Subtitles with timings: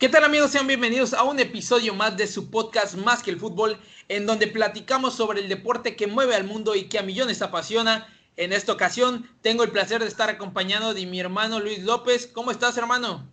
[0.00, 0.52] ¿Qué tal amigos?
[0.52, 3.78] Sean bienvenidos a un episodio más de su podcast Más que el fútbol,
[4.08, 8.08] en donde platicamos sobre el deporte que mueve al mundo y que a millones apasiona.
[8.38, 12.28] En esta ocasión tengo el placer de estar acompañado de mi hermano Luis López.
[12.28, 13.30] ¿Cómo estás, hermano?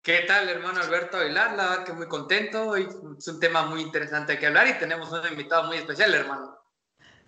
[0.00, 1.56] ¿Qué tal, hermano Alberto Aguilar?
[1.56, 2.68] La verdad que muy contento.
[2.68, 2.86] Hoy
[3.18, 6.60] es un tema muy interesante que hablar y tenemos un invitado muy especial, hermano.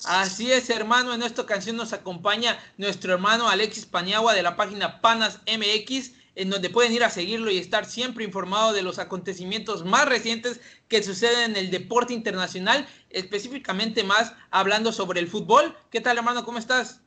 [0.05, 1.13] Así es, hermano.
[1.13, 6.49] En esta ocasión nos acompaña nuestro hermano Alexis Paniagua de la página Panas MX en
[6.49, 10.59] donde pueden ir a seguirlo y estar siempre informado de los acontecimientos más recientes
[10.89, 15.77] que suceden en el deporte internacional, específicamente más hablando sobre el fútbol.
[15.91, 16.43] ¿Qué tal, hermano?
[16.47, 17.03] ¿Cómo estás?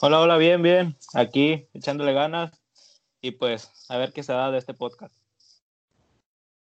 [0.00, 0.96] Hola, hola, bien, bien.
[1.14, 2.52] Aquí echándole ganas
[3.20, 5.12] y pues a ver qué se da de este podcast.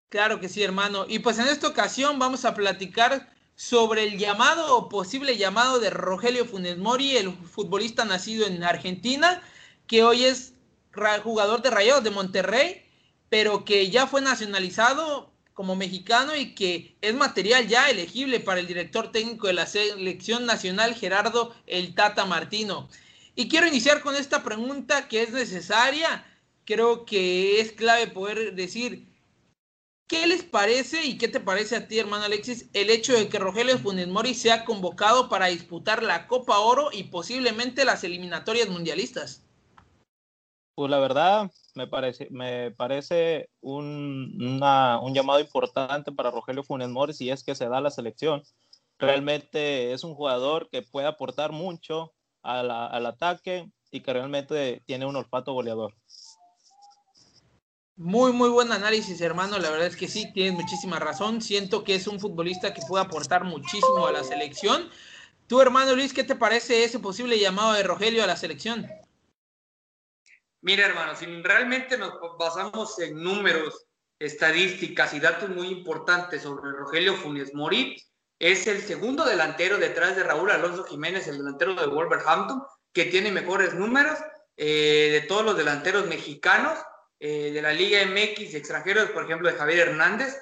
[0.09, 1.05] Claro que sí, hermano.
[1.07, 5.91] Y pues en esta ocasión vamos a platicar sobre el llamado o posible llamado de
[5.91, 9.43] Rogelio Funes Mori, el futbolista nacido en Argentina,
[9.87, 10.52] que hoy es
[11.23, 12.83] jugador de Rayados de Monterrey,
[13.29, 18.67] pero que ya fue nacionalizado como mexicano y que es material ya elegible para el
[18.67, 22.89] director técnico de la selección nacional Gerardo El Tata Martino.
[23.35, 26.27] Y quiero iniciar con esta pregunta que es necesaria.
[26.65, 29.09] Creo que es clave poder decir,
[30.07, 33.39] ¿qué les parece y qué te parece a ti, hermano Alexis, el hecho de que
[33.39, 39.42] Rogelio Funes Mori sea convocado para disputar la Copa Oro y posiblemente las eliminatorias mundialistas?
[40.75, 47.13] Pues la verdad, me parece, me parece un, un llamado importante para Rogelio Funes Mori
[47.13, 48.43] si es que se da la selección.
[48.99, 55.17] Realmente es un jugador que puede aportar mucho al ataque y que realmente tiene un
[55.17, 55.95] olfato goleador.
[57.97, 59.59] Muy, muy buen análisis, hermano.
[59.59, 61.43] La verdad es que sí, tienes muchísima razón.
[61.43, 64.89] Siento que es un futbolista que puede aportar muchísimo a la selección.
[65.47, 68.89] Tú, hermano Luis, ¿qué te parece ese posible llamado de Rogelio a la selección?
[70.63, 73.87] Mira, hermano, si realmente nos basamos en números,
[74.21, 77.97] estadísticas y datos muy importantes sobre Rogelio Funes Mori,
[78.39, 82.63] es el segundo delantero detrás de Raúl Alonso Jiménez, el delantero de Wolverhampton,
[82.93, 84.19] que tiene mejores números
[84.57, 86.79] eh, de todos los delanteros mexicanos
[87.19, 90.37] eh, de la Liga MX extranjeros, por ejemplo, de Javier Hernández,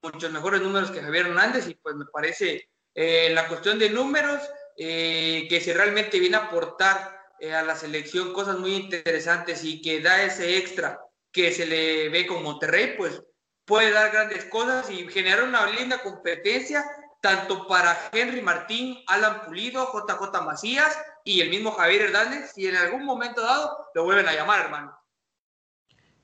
[0.00, 4.40] muchos mejores números que Javier Hernández, y pues me parece eh, la cuestión de números
[4.78, 10.00] que si realmente viene a aportar eh, a la selección cosas muy interesantes y que
[10.00, 11.00] da ese extra
[11.32, 13.22] que se le ve con Monterrey, pues
[13.64, 16.84] puede dar grandes cosas y generar una linda competencia
[17.20, 22.76] tanto para Henry Martín, Alan Pulido, JJ Macías y el mismo Javier Hernández, si en
[22.76, 24.96] algún momento dado lo vuelven a llamar, hermano.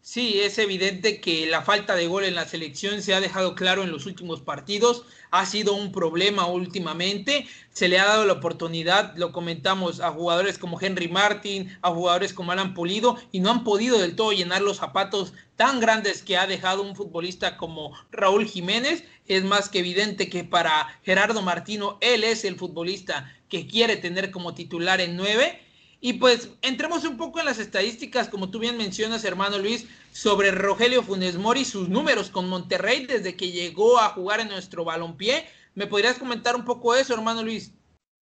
[0.05, 3.85] Sí, es evidente que la falta de gol en la selección se ha dejado claro
[3.85, 9.17] en los últimos partidos, ha sido un problema últimamente, se le ha dado la oportunidad,
[9.17, 13.63] lo comentamos, a jugadores como Henry Martin, a jugadores como Alan Pulido, y no han
[13.63, 18.47] podido del todo llenar los zapatos tan grandes que ha dejado un futbolista como Raúl
[18.47, 19.05] Jiménez.
[19.29, 24.33] Es más que evidente que para Gerardo Martino, él es el futbolista que quiere tener
[24.33, 25.61] como titular en nueve
[26.05, 30.51] y pues entremos un poco en las estadísticas, como tú bien mencionas, hermano Luis, sobre
[30.51, 35.49] Rogelio Funes Mori, sus números con Monterrey desde que llegó a jugar en nuestro balompié.
[35.77, 37.73] ¿Me podrías comentar un poco eso, hermano Luis?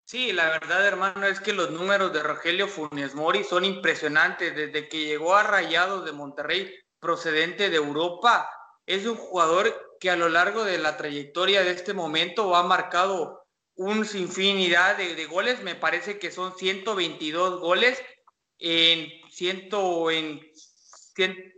[0.05, 4.56] Sí, la verdad, hermano, es que los números de Rogelio Funes Mori son impresionantes.
[4.56, 8.50] Desde que llegó a Rayados de Monterrey, procedente de Europa,
[8.87, 13.44] es un jugador que a lo largo de la trayectoria de este momento ha marcado
[13.78, 18.03] un sinfinidad de, goles, me parece que son 122 goles
[18.59, 20.41] en, ciento, en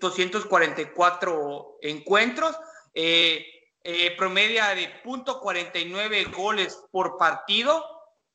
[0.00, 2.54] 244 encuentros,
[2.92, 3.46] eh,
[3.84, 7.82] eh, promedia de .49 goles por partido.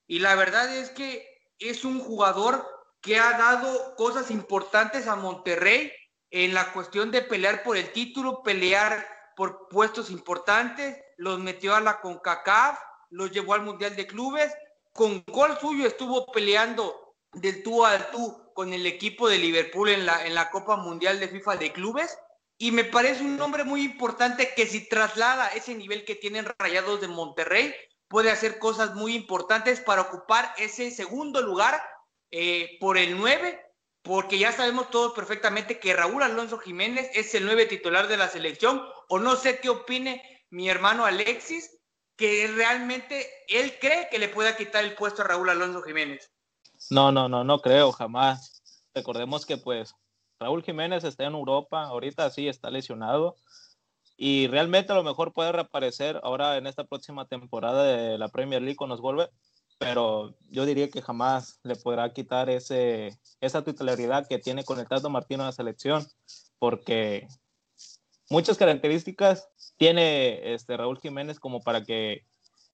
[0.07, 1.24] Y la verdad es que
[1.60, 2.68] es un jugador
[3.01, 5.92] que ha dado cosas importantes a Monterrey
[6.31, 11.81] en la cuestión de pelear por el título, pelear por puestos importantes, los metió a
[11.81, 12.80] la CONCACAF,
[13.15, 14.53] los llevó al Mundial de Clubes.
[14.91, 20.06] Con gol suyo estuvo peleando del tú al tú con el equipo de Liverpool en
[20.06, 22.17] la, en la Copa Mundial de FIFA de Clubes.
[22.57, 27.01] Y me parece un nombre muy importante que si traslada ese nivel que tienen Rayados
[27.01, 27.73] de Monterrey,
[28.07, 31.81] puede hacer cosas muy importantes para ocupar ese segundo lugar
[32.31, 33.59] eh, por el 9,
[34.01, 38.29] porque ya sabemos todos perfectamente que Raúl Alonso Jiménez es el 9 titular de la
[38.29, 41.77] selección, o no sé qué opine mi hermano Alexis,
[42.15, 46.31] que realmente él cree que le pueda quitar el puesto a Raúl Alonso Jiménez.
[46.89, 48.62] No, no, no, no creo, jamás.
[48.94, 49.94] Recordemos que pues
[50.39, 53.35] Raúl Jiménez está en Europa, ahorita sí está lesionado
[54.17, 58.62] y realmente a lo mejor puede reaparecer ahora en esta próxima temporada de la Premier
[58.62, 59.29] League con los Wolves,
[59.77, 64.88] pero yo diría que jamás le podrá quitar ese, esa titularidad que tiene con el
[64.88, 66.07] Tato Martino en la selección,
[66.59, 67.27] porque
[68.29, 72.24] muchas características tiene este Raúl Jiménez como para que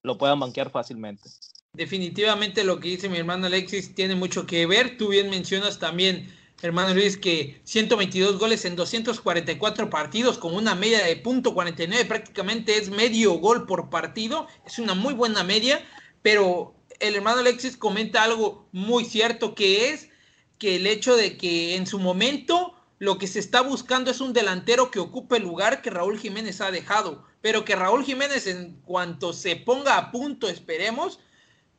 [0.04, 1.30] lo puedan banquear fácilmente.
[1.74, 4.98] Definitivamente lo que dice mi hermano Alexis tiene mucho que ver.
[4.98, 11.04] Tú bien mencionas también, hermano Luis, que 122 goles en 244 partidos con una media
[11.06, 14.48] de punto 49, prácticamente es medio gol por partido.
[14.66, 15.82] Es una muy buena media,
[16.22, 20.10] pero el hermano Alexis comenta algo muy cierto que es
[20.58, 24.32] que el hecho de que en su momento lo que se está buscando es un
[24.32, 28.80] delantero que ocupe el lugar que Raúl Jiménez ha dejado, pero que Raúl Jiménez en
[28.86, 31.18] cuanto se ponga a punto, esperemos,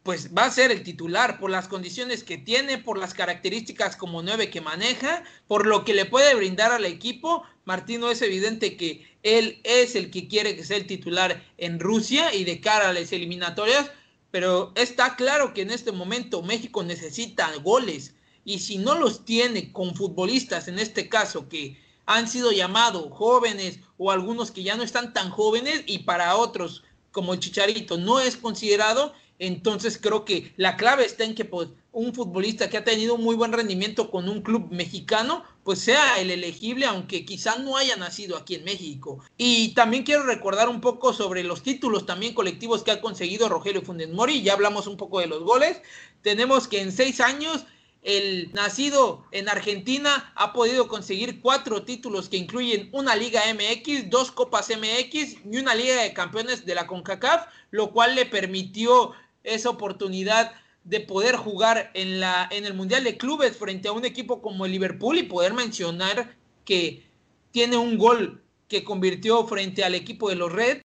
[0.02, 4.20] pues va a ser el titular por las condiciones que tiene, por las características como
[4.20, 7.44] nueve que maneja, por lo que le puede brindar al equipo.
[7.66, 12.34] Martino es evidente que él es el que quiere que sea el titular en Rusia
[12.34, 13.92] y de cara a las eliminatorias,
[14.32, 18.12] pero está claro que en este momento México necesita goles
[18.44, 23.78] y si no los tiene con futbolistas, en este caso que han sido llamados jóvenes
[23.96, 28.20] o algunos que ya no están tan jóvenes y para otros como el Chicharito no
[28.20, 32.84] es considerado, entonces creo que la clave está en que pues, un futbolista que ha
[32.84, 37.76] tenido muy buen rendimiento con un club mexicano, pues sea el elegible, aunque quizá no
[37.76, 39.18] haya nacido aquí en México.
[39.36, 43.82] Y también quiero recordar un poco sobre los títulos también colectivos que ha conseguido Rogelio
[43.82, 44.42] Funes Mori.
[44.42, 45.82] Ya hablamos un poco de los goles.
[46.22, 47.66] Tenemos que en seis años
[48.02, 54.32] el nacido en Argentina ha podido conseguir cuatro títulos que incluyen una Liga MX, dos
[54.32, 59.12] Copas MX y una Liga de Campeones de la CONCACAF, lo cual le permitió
[59.44, 60.52] esa oportunidad
[60.84, 64.66] de poder jugar en, la, en el Mundial de Clubes frente a un equipo como
[64.66, 67.06] el Liverpool y poder mencionar que
[67.52, 70.82] tiene un gol que convirtió frente al equipo de los Reds.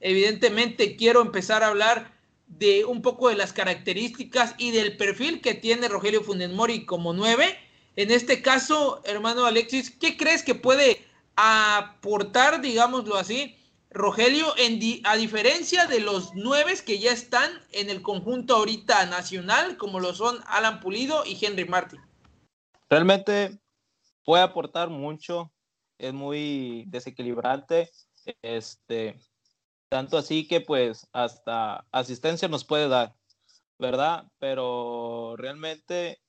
[0.00, 2.17] Evidentemente quiero empezar a hablar
[2.48, 7.12] de un poco de las características y del perfil que tiene Rogelio Funes Mori como
[7.12, 7.56] nueve.
[7.96, 11.04] En este caso, hermano Alexis, ¿qué crees que puede
[11.36, 13.54] aportar, digámoslo así,
[13.90, 19.76] Rogelio, en a diferencia de los nueve que ya están en el conjunto ahorita nacional,
[19.76, 22.00] como lo son Alan Pulido y Henry Martin.
[22.90, 23.58] Realmente
[24.24, 25.50] puede aportar mucho,
[25.96, 27.90] es muy desequilibrante,
[28.42, 29.18] este,
[29.88, 33.14] tanto así que pues hasta asistencia nos puede dar,
[33.78, 34.24] ¿verdad?
[34.38, 36.20] Pero realmente,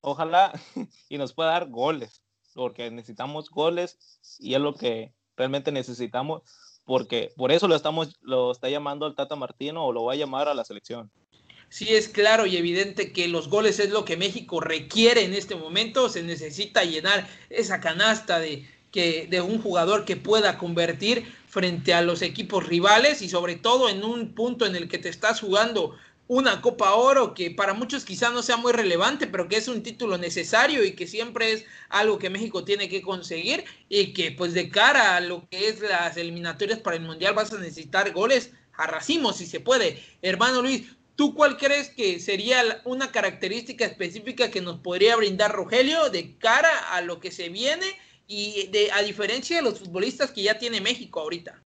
[0.00, 0.52] ojalá
[1.08, 2.22] y nos pueda dar goles,
[2.54, 3.98] porque necesitamos goles
[4.38, 6.42] y es lo que realmente necesitamos,
[6.84, 10.16] porque por eso lo, estamos, lo está llamando el Tata Martino o lo va a
[10.16, 11.10] llamar a la selección.
[11.68, 15.54] Sí, es claro y evidente que los goles es lo que México requiere en este
[15.54, 16.10] momento.
[16.10, 22.00] Se necesita llenar esa canasta de, que, de un jugador que pueda convertir frente a
[22.00, 25.94] los equipos rivales y sobre todo en un punto en el que te estás jugando
[26.26, 29.82] una Copa Oro que para muchos quizá no sea muy relevante, pero que es un
[29.82, 34.54] título necesario y que siempre es algo que México tiene que conseguir y que pues
[34.54, 38.52] de cara a lo que es las eliminatorias para el Mundial vas a necesitar goles
[38.72, 40.02] a racimos si se puede.
[40.22, 40.84] Hermano Luis,
[41.16, 46.94] ¿tú cuál crees que sería una característica específica que nos podría brindar Rogelio de cara
[46.94, 47.94] a lo que se viene
[48.34, 51.62] y de a diferencia de los futbolistas que ya tiene México ahorita?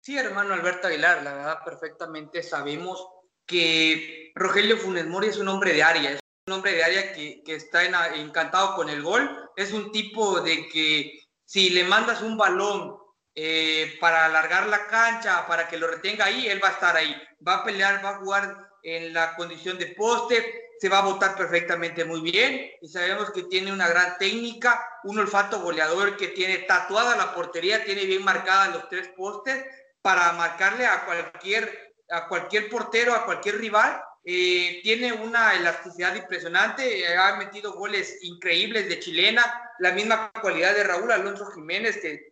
[0.00, 3.06] Sí, hermano Alberto Aguilar, la verdad perfectamente sabemos
[3.44, 7.42] que Rogelio Funes Mori es un hombre de área, es un hombre de área que,
[7.46, 7.84] está
[8.16, 12.96] encantado con el gol, es un tipo de que si le mandas un balón
[13.34, 17.14] eh, para alargar la cancha, para que lo retenga ahí, él va a estar ahí,
[17.46, 21.36] va a pelear, va a jugar en la condición de poste, se va a votar
[21.36, 26.58] perfectamente muy bien y sabemos que tiene una gran técnica, un olfato goleador que tiene
[26.58, 29.64] tatuada la portería, tiene bien marcadas los tres postes
[30.02, 34.02] para marcarle a cualquier a cualquier portero, a cualquier rival.
[34.24, 40.82] Eh, tiene una elasticidad impresionante, ha metido goles increíbles de chilena, la misma cualidad de
[40.82, 42.31] Raúl Alonso Jiménez, que,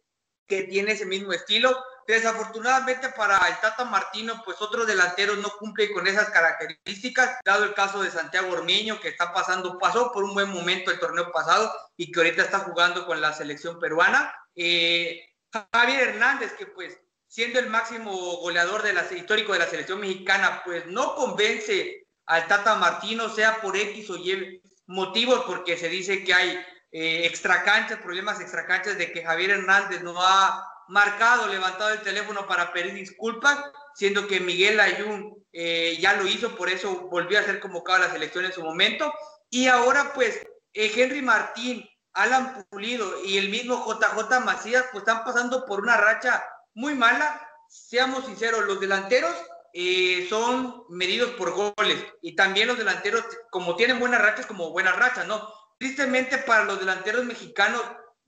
[0.50, 1.74] que tiene ese mismo estilo.
[2.06, 7.72] Desafortunadamente para el Tata Martino, pues otros delanteros no cumplen con esas características, dado el
[7.72, 11.72] caso de Santiago Ormeño, que está pasando, pasó por un buen momento el torneo pasado
[11.96, 14.34] y que ahorita está jugando con la selección peruana.
[14.56, 15.24] Eh,
[15.72, 20.62] Javier Hernández, que pues siendo el máximo goleador de la, histórico de la selección mexicana,
[20.64, 26.24] pues no convence al Tata Martino, sea por X o Y motivos, porque se dice
[26.24, 32.00] que hay eh, extracanchas, problemas extracanchas de que Javier Hernández no ha marcado, levantado el
[32.00, 33.58] teléfono para pedir disculpas,
[33.94, 38.06] siendo que Miguel Ayun eh, ya lo hizo, por eso volvió a ser convocado a
[38.06, 39.12] la selección en su momento.
[39.48, 40.40] Y ahora pues
[40.72, 45.96] eh, Henry Martín, Alan Pulido y el mismo JJ Macías pues están pasando por una
[45.96, 46.44] racha
[46.74, 47.40] muy mala.
[47.68, 49.34] Seamos sinceros, los delanteros
[49.72, 54.96] eh, son medidos por goles y también los delanteros, como tienen buenas rachas, como buenas
[54.96, 55.48] rachas, ¿no?
[55.80, 57.80] Tristemente para los delanteros mexicanos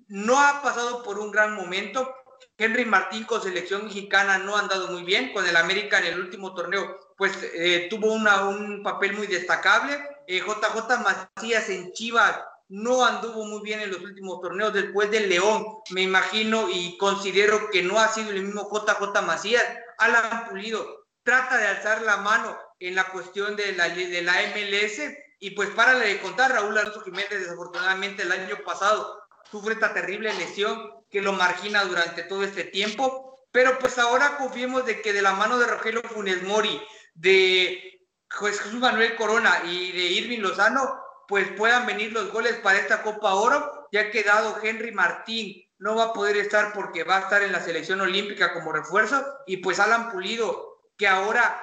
[0.08, 2.10] no ha pasado por un gran momento.
[2.56, 5.34] Henry Martín con selección mexicana no ha andado muy bien.
[5.34, 9.98] Con el América en el último torneo, pues eh, tuvo una, un papel muy destacable.
[10.26, 12.40] JJ eh, Macías en Chivas
[12.70, 14.72] no anduvo muy bien en los últimos torneos.
[14.72, 19.64] Después del León, me imagino y considero que no ha sido el mismo JJ Macías.
[19.98, 25.21] Alan Pulido trata de alzar la mano en la cuestión de la, de la MLS.
[25.42, 30.32] Y pues para de contar, Raúl Alonso Jiménez desafortunadamente el año pasado sufre esta terrible
[30.34, 33.44] lesión que lo margina durante todo este tiempo.
[33.50, 36.80] Pero pues ahora confiemos de que de la mano de Rogelio Funes Mori,
[37.14, 43.02] de Jesús Manuel Corona y de Irving Lozano, pues puedan venir los goles para esta
[43.02, 47.20] Copa Oro, ya que dado Henry Martín no va a poder estar porque va a
[47.22, 51.60] estar en la selección olímpica como refuerzo, y pues Alan Pulido, que ahora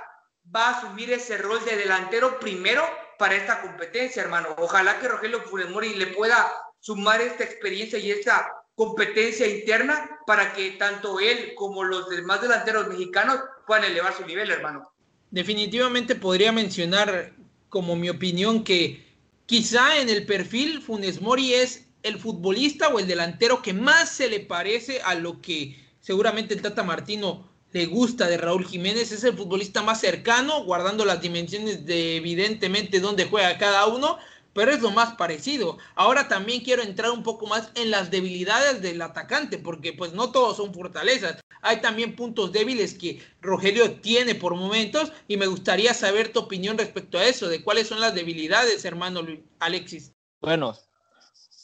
[0.53, 2.83] va a asumir ese rol de delantero primero
[3.19, 4.55] para esta competencia, hermano.
[4.57, 10.53] Ojalá que Rogelio Funes Mori le pueda sumar esta experiencia y esta competencia interna para
[10.53, 14.89] que tanto él como los demás delanteros mexicanos puedan elevar su nivel, hermano.
[15.31, 17.33] Definitivamente podría mencionar
[17.67, 19.05] como mi opinión que
[19.45, 24.29] quizá en el perfil Funes Mori es el futbolista o el delantero que más se
[24.29, 29.23] le parece a lo que seguramente el Tata Martino le gusta de Raúl Jiménez, es
[29.23, 34.17] el futbolista más cercano, guardando las dimensiones de evidentemente dónde juega cada uno,
[34.53, 35.77] pero es lo más parecido.
[35.95, 40.31] Ahora también quiero entrar un poco más en las debilidades del atacante, porque pues no
[40.31, 41.39] todos son fortalezas.
[41.61, 46.77] Hay también puntos débiles que Rogelio tiene por momentos y me gustaría saber tu opinión
[46.77, 49.21] respecto a eso, de cuáles son las debilidades, hermano
[49.59, 50.13] Alexis.
[50.41, 50.75] Bueno,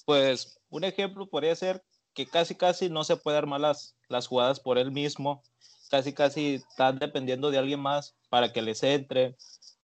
[0.05, 1.83] pues un ejemplo podría ser
[2.13, 5.43] que casi casi no se puede armar las, las jugadas por él mismo,
[5.89, 9.35] casi casi están dependiendo de alguien más para que les entre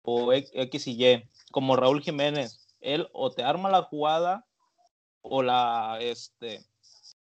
[0.02, 4.46] o X y Y, como Raúl Jiménez él o te arma la jugada
[5.22, 6.64] o la, este,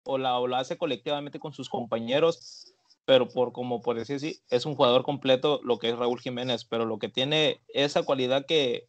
[0.04, 2.74] o la, o la hace colectivamente con sus compañeros,
[3.04, 6.64] pero por como por decir así, es un jugador completo lo que es Raúl Jiménez,
[6.64, 8.88] pero lo que tiene esa cualidad que,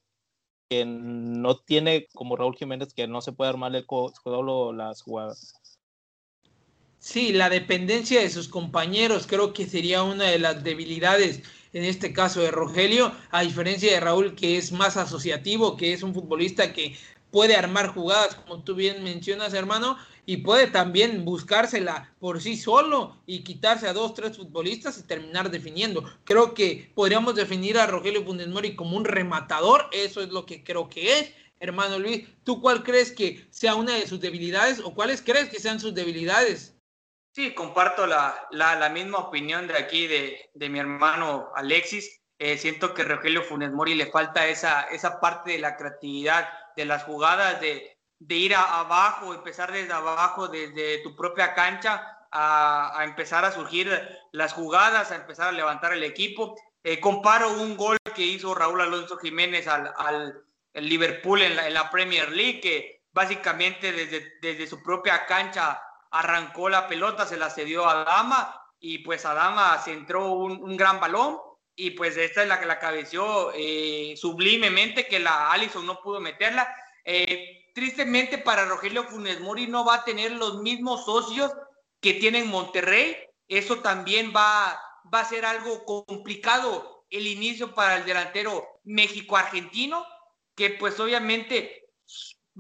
[0.70, 3.86] que no tiene como Raúl Jiménez, que no se puede armar el
[4.24, 5.61] solo las jugadas.
[7.04, 11.42] Sí, la dependencia de sus compañeros creo que sería una de las debilidades
[11.74, 16.04] en este caso de Rogelio, a diferencia de Raúl que es más asociativo, que es
[16.04, 16.96] un futbolista que
[17.32, 23.18] puede armar jugadas, como tú bien mencionas, hermano, y puede también buscársela por sí solo
[23.26, 26.04] y quitarse a dos, tres futbolistas y terminar definiendo.
[26.24, 30.88] Creo que podríamos definir a Rogelio Funes como un rematador, eso es lo que creo
[30.88, 31.32] que es.
[31.60, 35.60] Hermano Luis, ¿tú cuál crees que sea una de sus debilidades o cuáles crees que
[35.60, 36.76] sean sus debilidades?
[37.34, 42.22] Sí, comparto la, la, misma opinión de aquí de, de mi hermano Alexis.
[42.38, 46.86] Eh, siento que Rogelio Funes Mori le falta esa, esa parte de la creatividad, de
[46.86, 53.00] las jugadas, de, de ir a, abajo, empezar desde abajo, desde tu propia cancha, a,
[53.00, 53.90] a, empezar a surgir
[54.32, 56.56] las jugadas, a empezar a levantar el equipo.
[56.84, 61.76] Eh, comparo un gol que hizo Raúl Alonso Jiménez al, al Liverpool en la, en
[61.76, 67.50] la, Premier League, que básicamente desde, desde su propia cancha arrancó la pelota, se la
[67.50, 71.40] cedió a Dama y pues a Dama se entró un, gran balón
[71.76, 76.20] y pues esta es la que la cabeció eh, sublimemente que la Allison no pudo
[76.20, 76.74] meterla.
[77.06, 81.52] Eh, tristemente para Rogelio Funes Mori no va a tener los mismos socios
[82.02, 83.18] que tiene Monterrey.
[83.48, 84.80] Eso también va,
[85.14, 90.06] va a ser algo complicado el inicio para el delantero México-Argentino,
[90.56, 91.81] que pues obviamente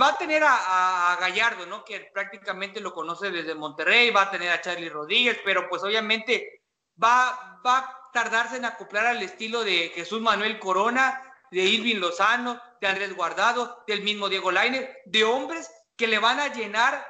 [0.01, 1.83] Va a tener a, Gallardo, ¿no?
[1.83, 6.63] Que prácticamente lo conoce desde Monterrey, va a tener a Charlie Rodríguez, pero pues obviamente
[7.01, 12.59] va, va a tardarse en acoplar al estilo de Jesús Manuel Corona, de Irving Lozano,
[12.79, 17.05] de Andrés Guardado, del mismo Diego Lainez, de hombres que le van a llenar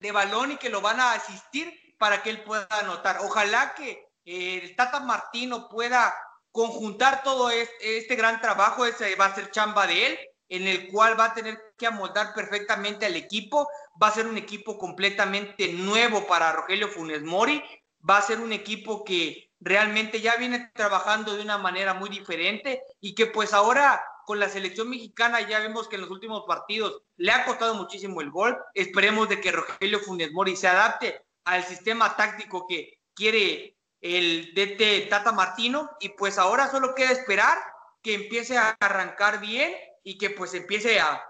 [0.00, 3.18] de balón y que lo van a asistir para que él pueda anotar.
[3.22, 6.14] Ojalá que eh, el Tata Martino pueda
[6.52, 10.18] conjuntar todo este, este gran trabajo, ese va a ser chamba de él,
[10.48, 13.68] en el cual va a tener que amoldar perfectamente al equipo.
[14.02, 17.62] Va a ser un equipo completamente nuevo para Rogelio Funes Mori.
[18.08, 22.82] Va a ser un equipo que realmente ya viene trabajando de una manera muy diferente
[23.00, 27.02] y que pues ahora con la selección mexicana ya vemos que en los últimos partidos
[27.16, 28.56] le ha costado muchísimo el gol.
[28.74, 35.08] Esperemos de que Rogelio Funes Mori se adapte al sistema táctico que quiere el DT
[35.08, 37.58] Tata Martino y pues ahora solo queda esperar
[38.02, 39.74] que empiece a arrancar bien
[40.04, 41.22] y que pues empiece a,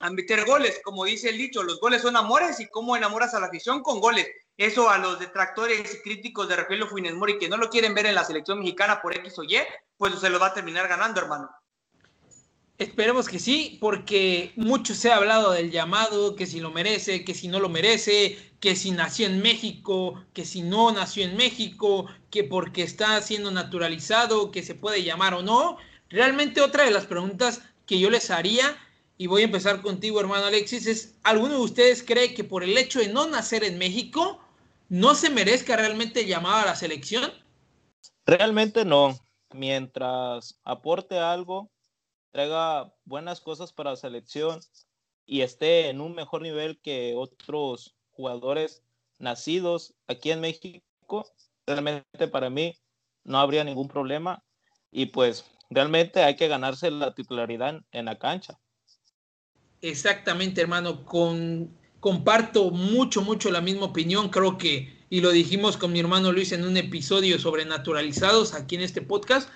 [0.00, 3.40] a meter goles, como dice el dicho, los goles son amores y cómo enamoras a
[3.40, 4.28] la afición con goles.
[4.56, 8.06] Eso a los detractores y críticos de Rogelio Funes Mori que no lo quieren ver
[8.06, 9.56] en la selección mexicana por X o Y,
[9.96, 11.48] pues se lo va a terminar ganando, hermano.
[12.78, 17.34] Esperemos que sí, porque mucho se ha hablado del llamado, que si lo merece, que
[17.34, 22.06] si no lo merece, que si nació en México, que si no nació en México,
[22.30, 25.76] que porque está siendo naturalizado, que se puede llamar o no.
[26.08, 28.76] Realmente otra de las preguntas que yo les haría,
[29.16, 32.78] y voy a empezar contigo, hermano Alexis, es, ¿alguno de ustedes cree que por el
[32.78, 34.40] hecho de no nacer en México,
[34.88, 37.32] no se merezca realmente el llamado a la selección?
[38.26, 39.18] Realmente no.
[39.52, 41.70] Mientras aporte algo,
[42.30, 44.60] traiga buenas cosas para la selección
[45.26, 48.82] y esté en un mejor nivel que otros jugadores
[49.18, 51.26] nacidos aquí en México,
[51.66, 52.78] realmente para mí
[53.24, 54.44] no habría ningún problema
[54.92, 58.58] y pues realmente hay que ganarse la titularidad en, la cancha.
[59.80, 61.70] Exactamente, hermano, con,
[62.00, 66.52] comparto mucho, mucho la misma opinión, creo que, y lo dijimos con mi hermano Luis
[66.52, 69.50] en un episodio sobre naturalizados aquí en este podcast,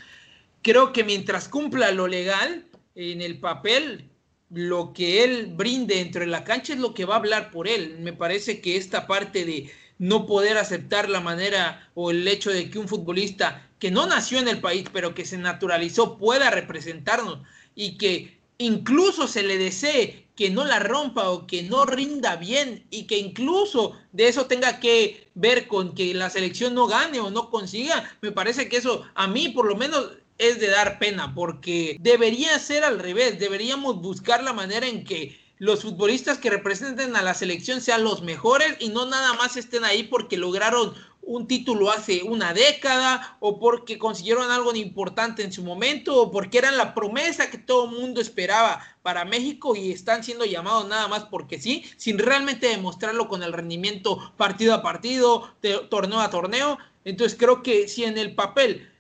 [0.63, 4.09] creo que mientras cumpla lo legal en el papel,
[4.51, 7.67] lo que él brinde dentro de la cancha es lo que va a hablar por
[7.67, 7.97] él.
[8.01, 9.71] Me parece que esta parte de
[10.03, 14.41] no poder aceptar la manera o el hecho de que un futbolista que no nació
[14.41, 17.39] en el país, pero que se naturalizó, pueda representarnos
[17.77, 22.85] y que incluso se le desee que no la rompa o que no rinda bien
[22.91, 27.31] y que incluso de eso tenga que ver con que la selección no gane o
[27.31, 31.33] no consiga, me parece que eso a mí por lo menos es de dar pena,
[31.33, 37.15] porque debería ser al revés, deberíamos buscar la manera en que los futbolistas que representen
[37.15, 41.47] a la selección sean los mejores y no nada más estén ahí porque lograron un
[41.47, 46.77] título hace una década o porque consiguieron algo importante en su momento o porque eran
[46.77, 51.27] la promesa que todo el mundo esperaba para México y están siendo llamados nada más
[51.27, 55.55] porque sí, sin realmente demostrarlo con el rendimiento partido a partido,
[55.89, 56.79] torneo a torneo.
[57.05, 58.91] Entonces creo que si en el papel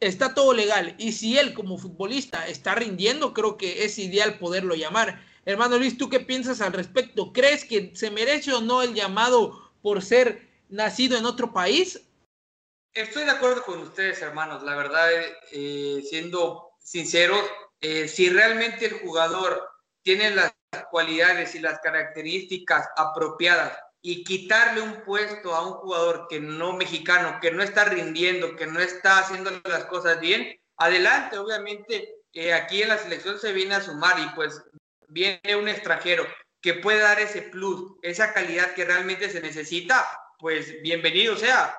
[0.00, 0.94] está todo legal.
[0.96, 5.20] Y si él como futbolista está rindiendo, creo que es ideal poderlo llamar.
[5.46, 7.32] Hermano Luis, ¿tú qué piensas al respecto?
[7.32, 12.02] ¿Crees que se merece o no el llamado por ser nacido en otro país?
[12.92, 14.64] Estoy de acuerdo con ustedes, hermanos.
[14.64, 15.08] La verdad,
[15.52, 17.36] eh, siendo sincero,
[17.80, 19.70] eh, si realmente el jugador
[20.02, 20.52] tiene las
[20.90, 27.38] cualidades y las características apropiadas y quitarle un puesto a un jugador que no mexicano,
[27.40, 32.82] que no está rindiendo, que no está haciendo las cosas bien, adelante, obviamente eh, aquí
[32.82, 34.60] en la selección se viene a sumar y pues
[35.08, 36.26] viene un extranjero
[36.60, 40.06] que puede dar ese plus, esa calidad que realmente se necesita,
[40.38, 41.76] pues bienvenido sea.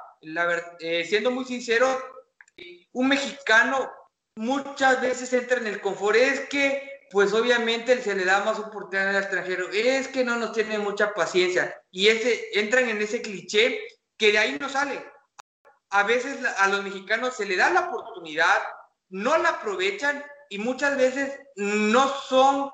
[0.80, 1.88] Eh, siendo muy sincero,
[2.94, 3.92] un mexicano
[4.36, 9.10] muchas veces entra en el confort, es que pues obviamente se le da más oportunidad
[9.10, 9.70] al extranjero.
[9.72, 11.82] Es que no nos tiene mucha paciencia.
[11.92, 13.80] Y ese, entran en ese cliché
[14.18, 15.04] que de ahí no sale.
[15.90, 18.62] A veces a los mexicanos se le da la oportunidad,
[19.10, 22.72] no la aprovechan y muchas veces no son,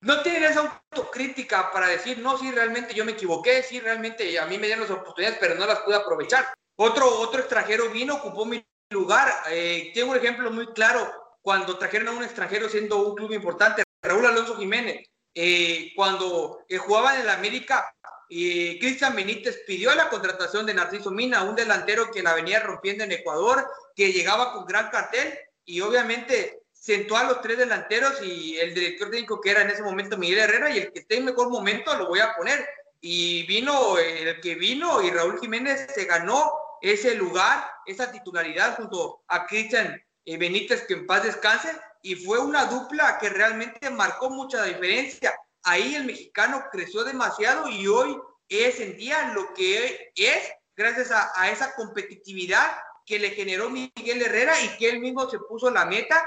[0.00, 4.46] no tienen esa autocrítica para decir, no, sí, realmente yo me equivoqué, sí, realmente a
[4.46, 6.46] mí me dieron las oportunidades, pero no las pude aprovechar.
[6.76, 9.32] Otro, otro extranjero vino, ocupó mi lugar.
[9.50, 13.82] Eh, tengo un ejemplo muy claro cuando trajeron a un extranjero siendo un club importante,
[14.02, 17.92] Raúl Alonso Jiménez, eh, cuando eh, jugaba en el América,
[18.28, 23.12] Cristian Benítez pidió la contratación de Narciso Mina, un delantero que la venía rompiendo en
[23.12, 28.72] Ecuador, que llegaba con gran cartel y obviamente sentó a los tres delanteros y el
[28.72, 31.50] director técnico que era en ese momento Miguel Herrera y el que esté en mejor
[31.50, 32.66] momento lo voy a poner.
[33.02, 39.22] Y vino el que vino y Raúl Jiménez se ganó ese lugar, esa titularidad junto
[39.28, 44.30] a Cristian eh, Benítez, que en paz descanse, y fue una dupla que realmente marcó
[44.30, 45.34] mucha diferencia.
[45.64, 51.50] Ahí el mexicano creció demasiado y hoy es en día lo que es gracias a,
[51.50, 56.26] esa competitividad que le generó Miguel Herrera y que él mismo se puso la meta,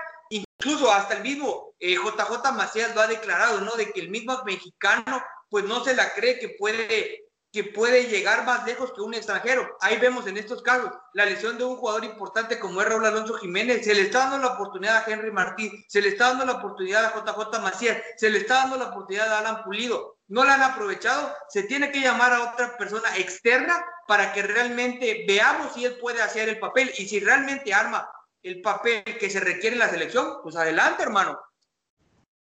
[0.61, 3.73] incluso hasta el mismo JJ eh, Macías lo ha declarado, ¿no?
[3.73, 8.45] De que el mismo mexicano pues no se la cree que puede que puede llegar
[8.45, 9.75] más lejos que un extranjero.
[9.81, 13.33] Ahí vemos en estos casos la lesión de un jugador importante como es Raúl Alonso
[13.33, 13.83] Jiménez.
[13.83, 17.03] Se le está dando la oportunidad a Henry Martín, se le está dando la oportunidad
[17.03, 20.15] a JJ Macías, se le está dando la oportunidad a Alan Pulido.
[20.29, 21.35] No la han aprovechado.
[21.49, 26.21] Se tiene que llamar a otra persona externa para que realmente veamos si él puede
[26.21, 28.09] hacer el papel y si realmente arma
[28.43, 31.37] el papel que se requiere en la selección, pues adelante, hermano.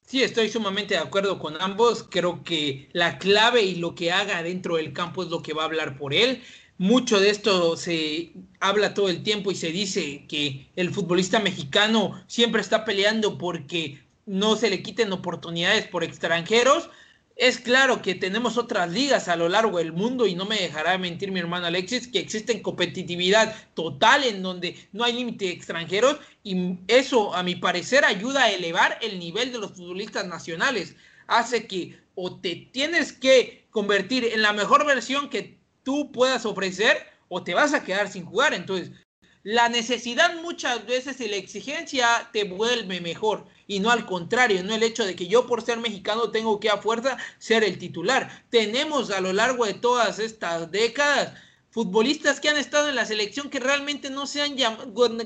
[0.07, 2.07] Sí, estoy sumamente de acuerdo con ambos.
[2.11, 5.62] Creo que la clave y lo que haga dentro del campo es lo que va
[5.62, 6.42] a hablar por él.
[6.77, 12.23] Mucho de esto se habla todo el tiempo y se dice que el futbolista mexicano
[12.27, 16.90] siempre está peleando porque no se le quiten oportunidades por extranjeros,
[17.37, 20.97] es claro que tenemos otras ligas a lo largo del mundo y no me dejará
[20.99, 26.79] mentir mi hermano Alexis que existen competitividad total en donde no hay límite extranjeros y
[26.87, 30.94] eso a mi parecer ayuda a elevar el nivel de los futbolistas nacionales.
[31.27, 36.99] Hace que o te tienes que convertir en la mejor versión que tú puedas ofrecer
[37.29, 38.55] o te vas a quedar sin jugar.
[38.55, 38.92] Entonces,
[39.44, 44.74] la necesidad muchas veces y la exigencia te vuelve mejor y no al contrario, no
[44.74, 48.44] el hecho de que yo por ser mexicano tengo que a fuerza ser el titular.
[48.50, 51.35] Tenemos a lo largo de todas estas décadas
[51.74, 54.54] futbolistas que han estado en la selección que realmente no se han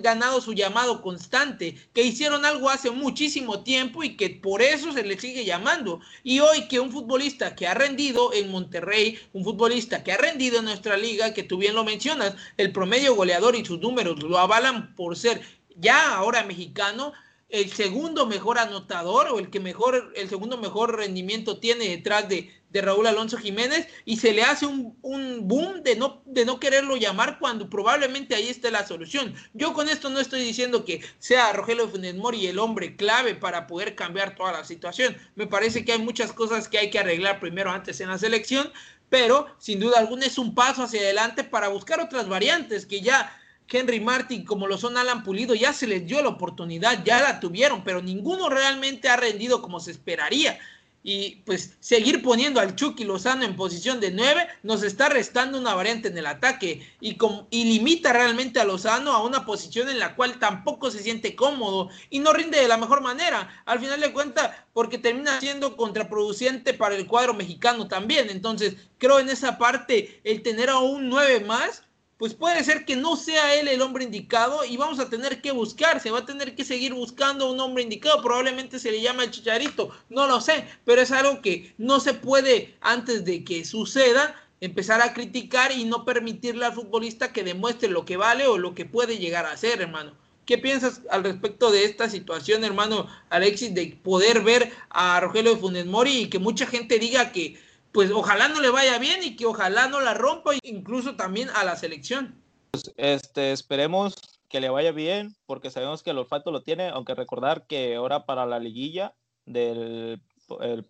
[0.00, 5.02] ganado su llamado constante, que hicieron algo hace muchísimo tiempo y que por eso se
[5.02, 6.00] le sigue llamando.
[6.24, 10.60] Y hoy que un futbolista que ha rendido en Monterrey, un futbolista que ha rendido
[10.60, 14.38] en nuestra liga, que tú bien lo mencionas, el promedio goleador y sus números lo
[14.38, 15.42] avalan por ser
[15.76, 17.12] ya ahora mexicano,
[17.48, 22.52] el segundo mejor anotador o el que mejor, el segundo mejor rendimiento tiene detrás de,
[22.70, 26.60] de Raúl Alonso Jiménez y se le hace un, un, boom de no, de no
[26.60, 29.34] quererlo llamar cuando probablemente ahí esté la solución.
[29.54, 33.66] Yo con esto no estoy diciendo que sea Rogelio Funes Mori el hombre clave para
[33.66, 35.16] poder cambiar toda la situación.
[35.34, 38.70] Me parece que hay muchas cosas que hay que arreglar primero antes en la selección,
[39.08, 43.34] pero sin duda alguna es un paso hacia adelante para buscar otras variantes que ya
[43.70, 47.40] Henry Martin, como lo son Alan Pulido, ya se les dio la oportunidad, ya la
[47.40, 50.58] tuvieron, pero ninguno realmente ha rendido como se esperaría.
[51.04, 55.74] Y pues seguir poniendo al Chucky Lozano en posición de 9 nos está restando una
[55.74, 57.16] variante en el ataque y,
[57.50, 61.88] y limita realmente a Lozano a una posición en la cual tampoco se siente cómodo
[62.10, 63.62] y no rinde de la mejor manera.
[63.64, 68.28] Al final de cuentas, porque termina siendo contraproducente para el cuadro mexicano también.
[68.28, 71.84] Entonces, creo en esa parte el tener a un 9 más
[72.18, 75.52] pues puede ser que no sea él el hombre indicado y vamos a tener que
[75.52, 79.22] buscar, se va a tener que seguir buscando un hombre indicado, probablemente se le llama
[79.22, 83.64] el chicharito, no lo sé, pero es algo que no se puede antes de que
[83.64, 88.58] suceda empezar a criticar y no permitirle al futbolista que demuestre lo que vale o
[88.58, 90.12] lo que puede llegar a ser, hermano.
[90.44, 95.86] ¿Qué piensas al respecto de esta situación, hermano Alexis, de poder ver a Rogelio Funes
[95.86, 97.60] Mori y que mucha gente diga que
[97.92, 101.64] pues ojalá no le vaya bien y que ojalá no la rompa, incluso también a
[101.64, 102.42] la selección.
[102.70, 104.16] Pues, este, esperemos
[104.48, 108.24] que le vaya bien, porque sabemos que el olfato lo tiene, aunque recordar que ahora
[108.24, 110.22] para la liguilla del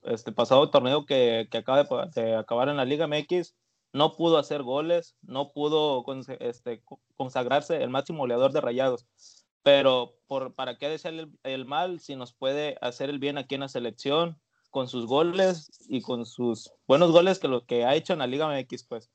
[0.05, 1.85] este pasado torneo que, que acaba
[2.15, 3.55] de, acabar en la Liga MX,
[3.93, 6.05] no pudo hacer goles, no pudo
[6.41, 6.83] este,
[7.17, 9.07] consagrarse el máximo goleador de rayados.
[9.63, 13.57] Pero por, ¿para qué desearle el, el, mal si nos puede hacer el bien aquí
[13.57, 14.39] en la selección?
[14.71, 18.27] Con sus goles y con sus buenos goles que lo que ha hecho en la
[18.27, 19.11] Liga MX, pues.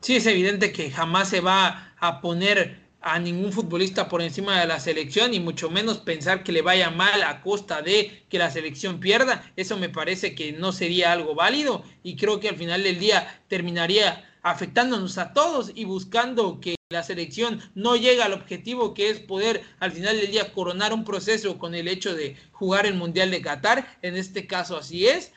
[0.00, 4.66] Sí, es evidente que jamás se va a poner a ningún futbolista por encima de
[4.66, 8.50] la selección y mucho menos pensar que le vaya mal a costa de que la
[8.50, 9.52] selección pierda.
[9.56, 13.42] Eso me parece que no sería algo válido y creo que al final del día
[13.48, 19.20] terminaría afectándonos a todos y buscando que la selección no llega al objetivo que es
[19.20, 23.30] poder al final del día coronar un proceso con el hecho de jugar el Mundial
[23.30, 25.32] de Qatar, en este caso así es.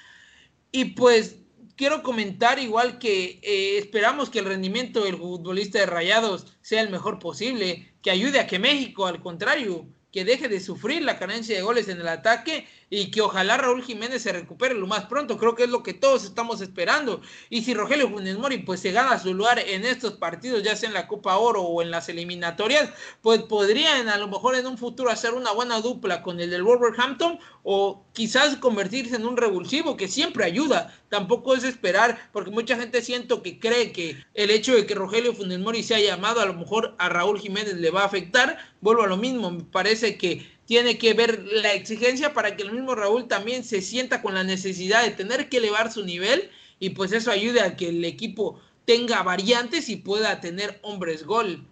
[0.72, 1.36] Y pues
[1.76, 6.90] quiero comentar igual que eh, esperamos que el rendimiento del futbolista de Rayados sea el
[6.90, 11.56] mejor posible, que ayude a que México, al contrario, que deje de sufrir la carencia
[11.56, 15.38] de goles en el ataque y que ojalá Raúl Jiménez se recupere lo más pronto.
[15.38, 17.22] Creo que es lo que todos estamos esperando.
[17.50, 20.90] Y si Rogelio Funes Mori pues se gana su lugar en estos partidos, ya sea
[20.90, 22.92] en la Copa Oro o en las eliminatorias,
[23.22, 26.64] pues podrían a lo mejor en un futuro hacer una buena dupla con el del
[26.64, 30.94] Wolverhampton o quizás convertirse en un revulsivo que siempre ayuda.
[31.10, 35.34] Tampoco es esperar, porque mucha gente siento que cree que el hecho de que Rogelio
[35.34, 38.58] Funes Mori se haya llamado a lo mejor a Raúl Jiménez le va a afectar.
[38.82, 42.72] Vuelvo a lo mismo, me parece que tiene que ver la exigencia para que el
[42.72, 46.50] mismo Raúl también se sienta con la necesidad de tener que elevar su nivel
[46.80, 51.66] y pues eso ayude a que el equipo tenga variantes y pueda tener hombres gol.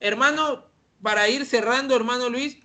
[0.00, 0.66] Hermano,
[1.02, 2.58] para ir cerrando, hermano Luis,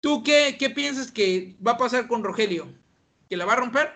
[0.00, 2.68] ¿tú qué, qué piensas que va a pasar con Rogelio?
[3.28, 3.90] ¿Que la va a romper?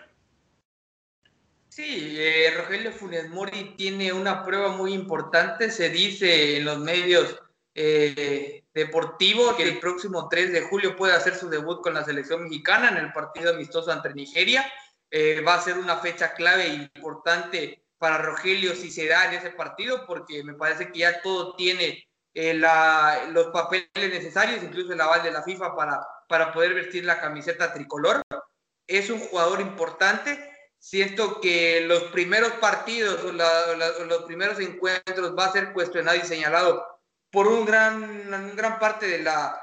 [1.69, 7.39] Sí, eh, Rogelio Funes Mori tiene una prueba muy importante, se dice en los medios
[7.81, 12.43] eh, deportivo que el próximo 3 de julio puede hacer su debut con la selección
[12.43, 14.69] mexicana en el partido amistoso ante Nigeria.
[15.09, 19.35] Eh, va a ser una fecha clave e importante para Rogelio si se da en
[19.35, 22.53] ese partido, porque me parece que ya todo tiene eh,
[23.31, 27.71] los papeles necesarios, incluso el aval de la FIFA para, para poder vestir la camiseta
[27.71, 28.21] tricolor.
[28.87, 30.37] es un jugador importante.
[30.77, 36.98] Siento que los primeros partidos o los primeros encuentros va a ser cuestionado y señalado
[37.31, 39.61] por un gran, una gran parte de la,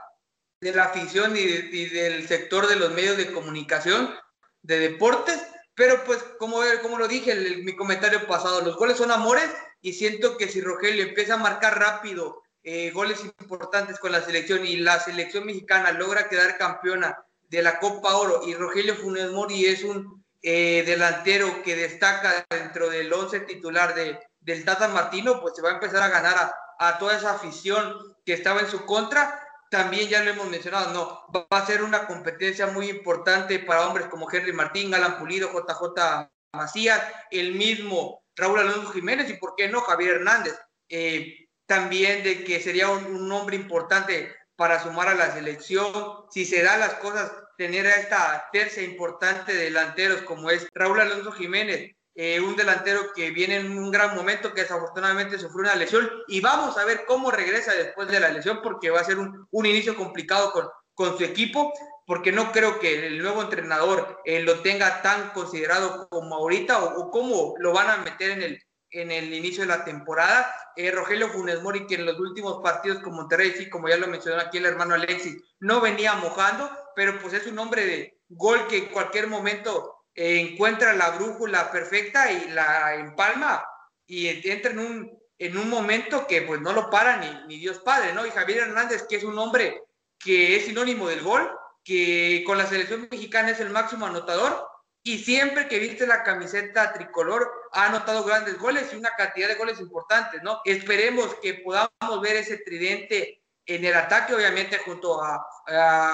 [0.60, 4.14] de la afición y, y, del sector de los medios de comunicación
[4.62, 5.40] de deportes.
[5.74, 9.50] Pero pues como, como lo dije en mi comentario pasado, los goles son amores
[9.82, 14.66] y siento que si Rogelio empieza a marcar rápido eh, goles importantes con la selección
[14.66, 17.16] y la selección mexicana logra quedar campeona
[17.48, 22.88] de la Copa Oro y Rogelio Funes Mori es un eh, delantero que destaca dentro
[22.90, 26.54] del once titular de, del Tata Martino, pues se va a empezar a ganar a,
[26.78, 29.42] a toda esa afición que estaba en su contra.
[29.70, 34.06] También ya lo hemos mencionado, no, va a ser una competencia muy importante para hombres
[34.06, 39.68] como Henry Martín, Alan Pulido, JJ Macías, el mismo Raúl Alonso Jiménez y, ¿por qué
[39.68, 40.56] no, Javier Hernández?
[40.88, 45.92] Eh, también de que sería un, nombre importante para sumar a la selección.
[46.30, 51.00] Si se dan las cosas, tener a esta tercia importante de delanteros como es Raúl
[51.00, 55.76] Alonso Jiménez, eh, un delantero que viene en un gran momento, que desafortunadamente sufrió una
[55.76, 59.18] lesión, y vamos a ver cómo regresa después de la lesión, porque va a ser
[59.18, 61.72] un, inicio complicado con, con su equipo,
[62.06, 67.00] porque no creo que el nuevo entrenador eh, lo tenga tan considerado como ahorita o,
[67.02, 70.54] o cómo lo van a meter en el, en el inicio de la temporada.
[70.76, 74.06] Eh, Rogelio Funes Mori, que en los últimos partidos con Monterrey, sí, como ya lo
[74.06, 78.66] mencionó aquí el hermano Alexis, no venía mojando, pero pues es un hombre de gol
[78.68, 83.64] que en cualquier momento encuentra la brújula perfecta y la empalma
[84.06, 87.78] y entra en un, en un momento que pues no lo para ni, ni Dios
[87.80, 88.26] Padre, ¿no?
[88.26, 89.82] Y Javier Hernández, que es un hombre
[90.18, 91.50] que es sinónimo del gol,
[91.84, 94.66] que con la selección mexicana es el máximo anotador,
[95.06, 99.54] y siempre que viste la camiseta tricolor ha anotado grandes goles y una cantidad de
[99.54, 100.60] goles importantes, ¿no?
[100.64, 105.46] Esperemos que podamos ver ese tridente en el ataque, obviamente junto a,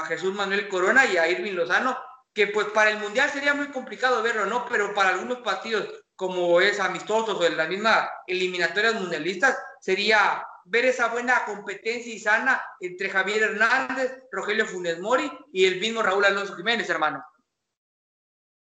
[0.08, 1.98] Jesús Manuel Corona y a Irving Lozano,
[2.32, 4.66] que pues para el Mundial sería muy complicado verlo, ¿no?
[4.68, 10.84] Pero para algunos partidos como es amistosos o en la misma eliminatorias mundialistas, sería ver
[10.84, 16.24] esa buena competencia y sana entre Javier Hernández, Rogelio Funes Mori y el mismo Raúl
[16.24, 17.24] Alonso Jiménez, hermano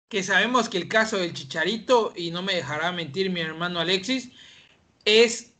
[0.09, 4.29] que sabemos que el caso del Chicharito, y no me dejará mentir mi hermano Alexis,
[5.03, 5.54] es,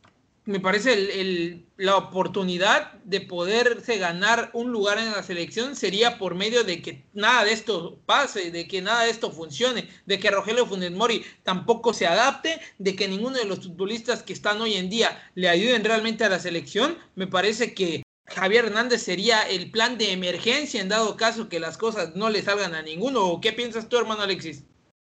[0.46, 6.62] me parece, la oportunidad de poderse ganar un lugar en la selección sería por medio
[6.62, 10.64] de que nada de esto pase, de que nada de esto funcione, de que Rogelio
[10.64, 14.88] Funes Mori tampoco se adapte, de que ninguno de los futbolistas que están hoy en
[14.88, 16.96] día le ayuden realmente a la selección.
[17.16, 21.76] Me parece que Javier Hernández sería el plan de emergencia en dado caso que las
[21.76, 23.40] cosas no le salgan a ninguno.
[23.40, 24.64] qué piensas tú, hermano Alexis?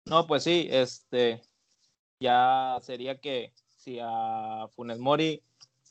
[0.06, 1.42] No, pues sí, este
[2.20, 5.42] ya sería que si a Funes Mori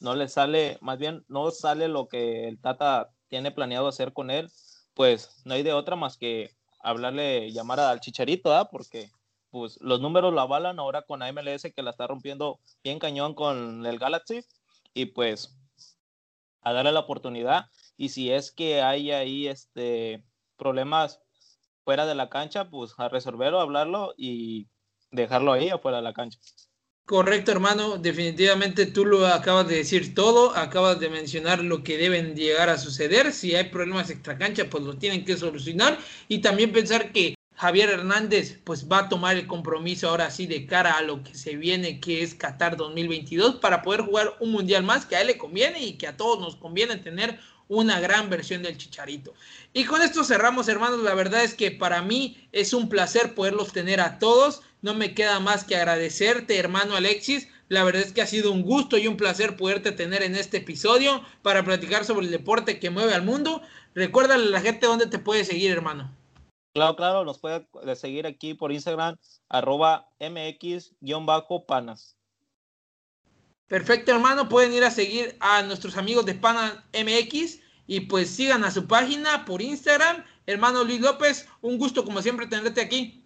[0.01, 4.31] no le sale, más bien no sale lo que el Tata tiene planeado hacer con
[4.31, 4.51] él,
[4.95, 8.69] pues no hay de otra más que hablarle, llamar al Chicharito, ¿ah?
[8.71, 9.11] Porque
[9.51, 13.87] pues los números la avalan ahora con AMLS que la está rompiendo bien cañón con
[13.87, 14.45] el Galaxy
[14.93, 15.57] y pues
[16.61, 20.23] a darle la oportunidad y si es que hay ahí este,
[20.57, 21.21] problemas
[21.85, 24.69] fuera de la cancha, pues a resolverlo, hablarlo y
[25.11, 26.39] dejarlo ahí afuera de la cancha.
[27.09, 27.97] Correcto, hermano.
[27.97, 30.55] Definitivamente tú lo acabas de decir todo.
[30.55, 33.33] Acabas de mencionar lo que deben llegar a suceder.
[33.33, 35.99] Si hay problemas extra cancha, pues lo tienen que solucionar.
[36.29, 40.67] Y también pensar que Javier Hernández pues va a tomar el compromiso ahora sí de
[40.67, 44.83] cara a lo que se viene que es Qatar 2022 para poder jugar un mundial
[44.83, 48.31] más que a él le conviene y que a todos nos conviene tener una gran
[48.31, 49.35] versión del Chicharito.
[49.73, 53.73] Y con esto cerramos hermanos, la verdad es que para mí es un placer poderlos
[53.73, 58.23] tener a todos, no me queda más que agradecerte hermano Alexis, la verdad es que
[58.23, 62.27] ha sido un gusto y un placer poderte tener en este episodio para platicar sobre
[62.27, 63.63] el deporte que mueve al mundo.
[63.95, 66.11] Recuérdale a la gente dónde te puede seguir hermano.
[66.75, 69.17] Claro, claro, nos puede seguir aquí por Instagram,
[69.49, 72.18] arroba mx-panas.
[73.69, 74.49] Perfecto, hermano.
[74.49, 78.87] Pueden ir a seguir a nuestros amigos de Panas MX y pues sigan a su
[78.87, 80.25] página por Instagram.
[80.47, 83.25] Hermano Luis López, un gusto como siempre tenerte aquí.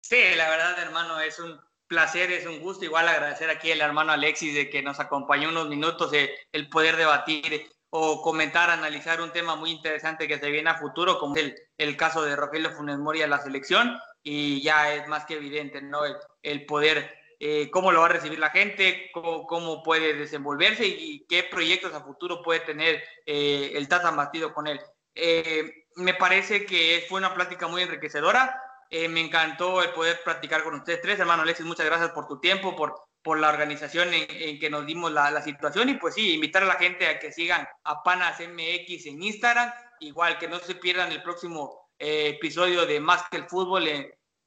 [0.00, 2.84] Sí, la verdad, hermano, es un placer, es un gusto.
[2.84, 6.96] Igual agradecer aquí al hermano Alexis de que nos acompañó unos minutos, de el poder
[6.96, 11.54] debatir o comentar, analizar un tema muy interesante que se viene a futuro, como el,
[11.78, 15.80] el caso de Rogelio Funes Mori a la selección, y ya es más que evidente,
[15.80, 16.00] ¿no?
[16.42, 21.44] El, poder, eh, cómo lo va a recibir la gente, cómo, puede desenvolverse y, qué
[21.44, 24.80] proyectos a futuro puede tener eh, el Tata Bastido con él.
[25.14, 28.60] Eh, me parece que fue una plática muy enriquecedora.
[28.90, 31.66] me encantó el poder practicar con ustedes tres, hermano Alexis.
[31.66, 32.94] Muchas gracias por tu tiempo, por,
[33.24, 36.74] por la organización en, que nos dimos la, situación y pues sí, invitar a la
[36.74, 41.22] gente a que sigan a Panas MX en Instagram, igual que no se pierdan el
[41.22, 43.88] próximo eh, episodio de Más que el Fútbol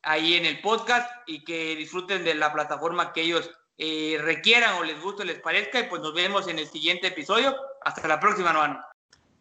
[0.04, 4.84] ahí en el podcast y que disfruten de la plataforma que ellos eh, requieran o
[4.84, 5.80] les guste o les parezca.
[5.80, 7.56] Y pues nos vemos en el siguiente episodio.
[7.84, 8.80] Hasta la próxima, hermano.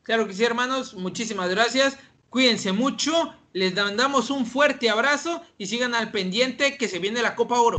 [0.03, 0.95] Claro que sí, hermanos.
[0.95, 1.99] Muchísimas gracias.
[2.31, 3.35] Cuídense mucho.
[3.53, 7.79] Les mandamos un fuerte abrazo y sigan al pendiente que se viene la Copa Oro.